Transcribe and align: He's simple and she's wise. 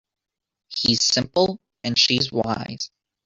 He's 0.75 1.03
simple 1.05 1.59
and 1.83 1.95
she's 1.95 2.31
wise. 2.31 2.89